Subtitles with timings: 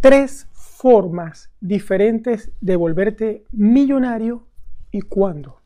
[0.00, 4.46] tres formas diferentes de volverte millonario
[4.90, 5.60] y cuándo.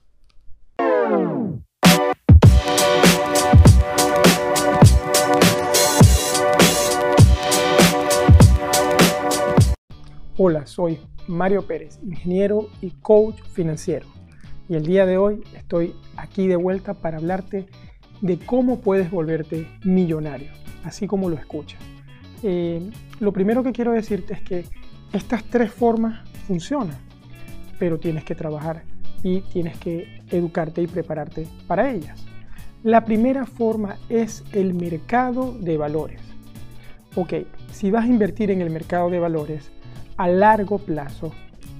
[10.36, 14.06] Hola, soy Mario Pérez, ingeniero y coach financiero.
[14.68, 17.66] Y el día de hoy estoy aquí de vuelta para hablarte
[18.22, 20.50] de cómo puedes volverte millonario,
[20.84, 21.80] así como lo escuchas.
[22.42, 24.64] Eh, lo primero que quiero decirte es que
[25.12, 26.96] estas tres formas funcionan,
[27.78, 28.82] pero tienes que trabajar
[29.22, 32.24] y tienes que educarte y prepararte para ellas.
[32.82, 36.20] La primera forma es el mercado de valores.
[37.14, 37.34] Ok,
[37.72, 39.70] si vas a invertir en el mercado de valores
[40.16, 41.32] a largo plazo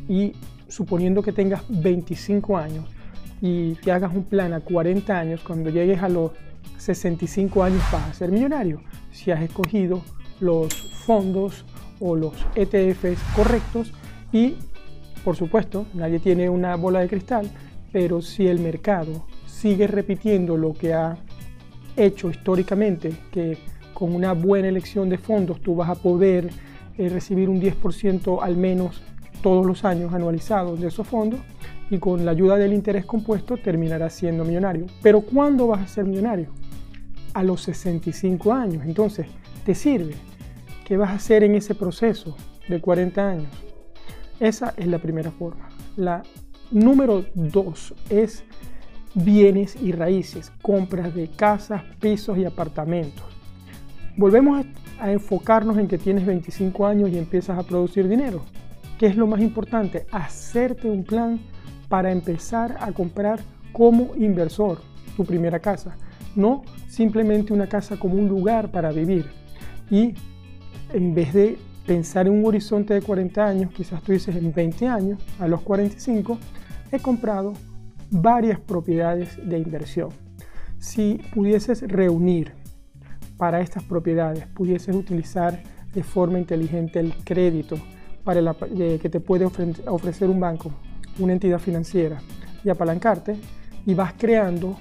[0.09, 0.33] y
[0.69, 2.85] suponiendo que tengas 25 años
[3.41, 6.33] y te hagas un plan a 40 años, cuando llegues a los
[6.79, 8.83] 65 años vas a ser millonario.
[9.13, 10.03] Si has escogido
[10.41, 11.65] los fondos
[12.01, 13.93] o los ETFs correctos
[14.33, 14.57] y
[15.25, 17.51] por supuesto nadie tiene una bola de cristal,
[17.93, 21.19] pero si el mercado sigue repitiendo lo que ha
[21.97, 23.59] hecho históricamente, que
[23.93, 26.51] con una buena elección de fondos tú vas a poder
[26.97, 29.03] eh, recibir un 10% al menos
[29.43, 31.41] todos los años anualizados de esos fondos
[31.91, 34.87] y con la ayuda del interés compuesto terminarás siendo millonario.
[35.03, 36.49] Pero ¿cuándo vas a ser millonario?
[37.35, 38.85] A los 65 años.
[38.87, 39.27] Entonces,
[39.65, 40.15] ¿te sirve?
[40.91, 42.37] ¿Qué vas a hacer en ese proceso
[42.69, 43.53] de 40 años?
[44.41, 45.69] Esa es la primera forma.
[45.97, 46.25] La
[46.73, 48.43] número dos es
[49.15, 53.23] bienes y raíces, compras de casas, pisos y apartamentos.
[54.17, 54.67] Volvemos
[54.99, 58.43] a enfocarnos en que tienes 25 años y empiezas a producir dinero.
[58.99, 60.07] ¿Qué es lo más importante?
[60.11, 61.39] Hacerte un plan
[61.89, 63.39] para empezar a comprar
[63.71, 64.81] como inversor
[65.17, 65.97] tu primera casa.
[66.35, 69.27] No simplemente una casa como un lugar para vivir.
[69.89, 70.15] Y
[70.93, 74.87] en vez de pensar en un horizonte de 40 años, quizás tú dices en 20
[74.87, 76.39] años, a los 45,
[76.93, 77.55] he comprado
[78.11, 80.11] varias propiedades de inversión.
[80.79, 82.53] Si pudieses reunir
[83.37, 85.63] para estas propiedades, pudieses utilizar
[85.93, 87.77] de forma inteligente el crédito
[88.25, 90.71] para la, que te puede ofrecer un banco,
[91.19, 92.21] una entidad financiera,
[92.63, 93.37] y apalancarte,
[93.87, 94.77] y vas creando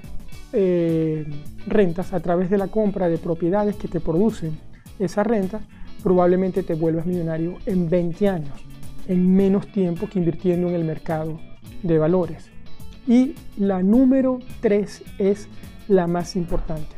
[0.51, 1.25] eh,
[1.67, 4.59] rentas a través de la compra de propiedades que te producen
[4.99, 5.61] esa renta,
[6.03, 8.65] probablemente te vuelvas millonario en 20 años,
[9.07, 11.39] en menos tiempo que invirtiendo en el mercado
[11.83, 12.49] de valores.
[13.07, 15.47] Y la número 3 es
[15.87, 16.95] la más importante,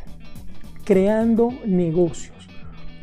[0.84, 2.36] creando negocios.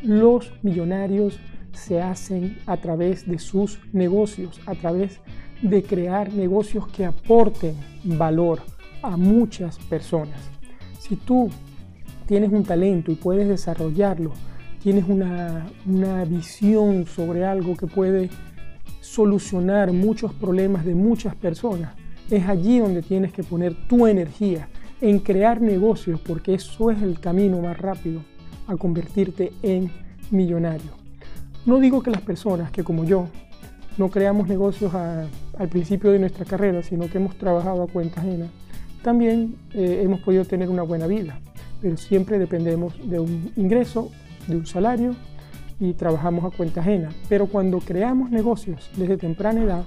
[0.03, 1.39] Los millonarios
[1.73, 5.19] se hacen a través de sus negocios, a través
[5.61, 8.61] de crear negocios que aporten valor
[9.01, 10.39] a muchas personas.
[10.99, 11.49] Si tú
[12.27, 14.31] tienes un talento y puedes desarrollarlo
[14.81, 15.65] tienes una,
[16.25, 18.29] visión sobre algo que puede
[19.01, 21.93] solucionar muchos problemas de muchas personas,
[22.29, 24.69] es allí donde tienes que poner tu energía
[25.01, 28.21] en crear negocios, porque eso es el camino más rápido
[28.67, 29.91] a convertirte en
[30.29, 30.91] millonario.
[31.65, 33.27] No digo que las personas que como yo
[33.97, 38.47] no creamos negocios al principio de nuestra carrera, sino que hemos trabajado a cuenta ajena,
[39.03, 41.39] también eh, hemos podido tener una buena vida,
[41.81, 44.11] pero siempre dependemos de un ingreso
[44.49, 45.15] de un salario
[45.79, 47.09] y trabajamos a cuenta ajena.
[47.29, 49.83] Pero cuando creamos negocios desde temprana edad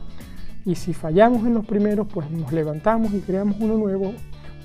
[0.64, 4.14] y si fallamos en los primeros, pues nos levantamos y creamos uno nuevo,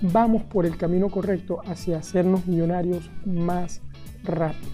[0.01, 3.81] vamos por el camino correcto hacia hacernos millonarios más
[4.23, 4.73] rápidos.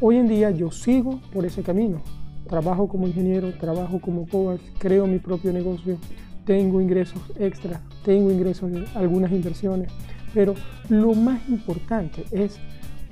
[0.00, 2.02] Hoy en día yo sigo por ese camino.
[2.48, 5.98] Trabajo como ingeniero, trabajo como coach, creo mi propio negocio,
[6.44, 9.90] tengo ingresos extra, tengo ingresos de algunas inversiones,
[10.32, 10.54] pero
[10.88, 12.58] lo más importante es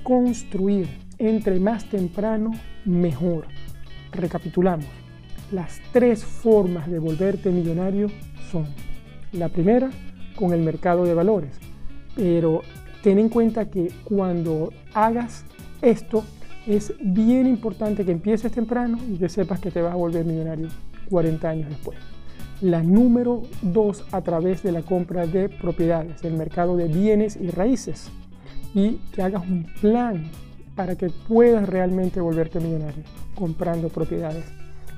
[0.04, 0.88] construir
[1.26, 2.52] entre más temprano,
[2.84, 3.46] mejor.
[4.12, 4.86] Recapitulamos.
[5.50, 8.08] Las tres formas de volverte millonario
[8.50, 8.66] son,
[9.32, 9.90] la primera,
[10.36, 11.58] con el mercado de valores.
[12.16, 12.62] Pero
[13.02, 15.44] ten en cuenta que cuando hagas
[15.82, 16.24] esto,
[16.66, 20.68] es bien importante que empieces temprano y que sepas que te vas a volver millonario
[21.10, 21.98] 40 años después.
[22.60, 27.50] La número dos, a través de la compra de propiedades, el mercado de bienes y
[27.50, 28.10] raíces.
[28.74, 30.24] Y que hagas un plan
[30.74, 33.04] para que puedas realmente volverte millonario
[33.34, 34.44] comprando propiedades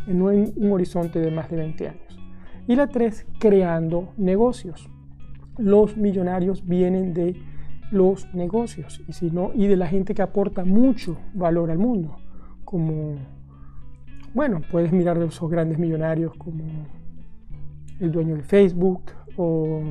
[0.06, 2.18] en un, horizonte de más de 20 años.
[2.66, 4.88] Y la tres, creando negocios.
[5.58, 7.36] Los millonarios vienen de
[7.90, 12.16] los negocios y, si no, y de la gente que aporta mucho valor al mundo,
[12.64, 13.16] como,
[14.34, 16.64] bueno, puedes mirar de esos grandes millonarios como
[18.00, 19.02] el dueño de Facebook
[19.36, 19.82] o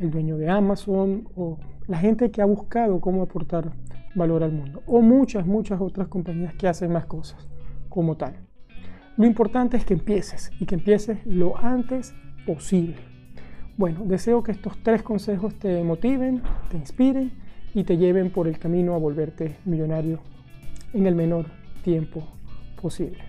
[0.00, 3.72] el dueño de Amazon o la gente que ha buscado cómo aportar
[4.14, 4.82] valor al mundo.
[4.86, 7.48] O muchas, muchas otras compañías que hacen más cosas
[7.88, 8.36] como tal.
[9.16, 12.14] Lo importante es que empieces y que empieces lo antes
[12.46, 12.96] posible.
[13.76, 17.32] Bueno, deseo que estos tres consejos te motiven, te inspiren
[17.74, 20.20] y te lleven por el camino a volverte millonario
[20.92, 21.46] en el menor
[21.82, 22.22] tiempo
[22.80, 23.27] posible.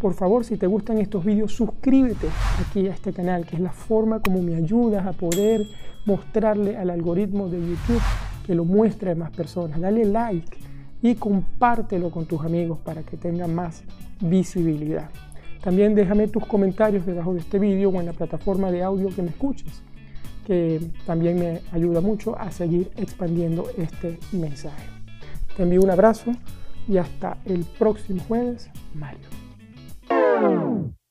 [0.00, 2.28] Por favor, si te gustan estos vídeos, suscríbete
[2.60, 5.66] aquí a este canal, que es la forma como me ayudas a poder
[6.06, 8.00] mostrarle al algoritmo de YouTube
[8.46, 9.80] que lo muestre a más personas.
[9.80, 10.56] Dale like
[11.02, 13.82] y compártelo con tus amigos para que tenga más
[14.20, 15.10] visibilidad.
[15.62, 19.22] También déjame tus comentarios debajo de este vídeo o en la plataforma de audio que
[19.22, 19.82] me escuches,
[20.46, 24.86] que también me ayuda mucho a seguir expandiendo este mensaje.
[25.56, 26.30] Te envío un abrazo
[26.86, 29.37] y hasta el próximo jueves, Mario.
[30.40, 31.07] Música